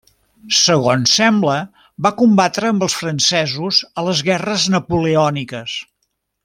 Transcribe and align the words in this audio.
Segons 0.59 1.11
sembla, 1.19 1.57
va 2.07 2.13
combatre 2.23 2.71
amb 2.71 2.87
els 2.87 2.97
francesos 3.03 3.85
a 4.01 4.09
les 4.09 4.27
Guerres 4.31 4.69
Napoleòniques. 4.79 5.81